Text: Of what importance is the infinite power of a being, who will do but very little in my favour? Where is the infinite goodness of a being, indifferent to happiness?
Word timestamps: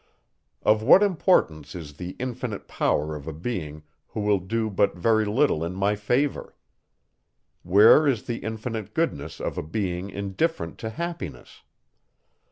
Of 0.63 0.81
what 0.81 1.03
importance 1.03 1.75
is 1.75 1.93
the 1.97 2.15
infinite 2.17 2.67
power 2.67 3.15
of 3.15 3.27
a 3.27 3.31
being, 3.33 3.83
who 4.07 4.21
will 4.21 4.39
do 4.39 4.67
but 4.71 4.95
very 4.97 5.25
little 5.25 5.63
in 5.63 5.75
my 5.75 5.95
favour? 5.95 6.55
Where 7.61 8.07
is 8.07 8.23
the 8.23 8.37
infinite 8.39 8.95
goodness 8.95 9.39
of 9.39 9.59
a 9.59 9.61
being, 9.61 10.09
indifferent 10.09 10.79
to 10.79 10.89
happiness? 10.89 11.61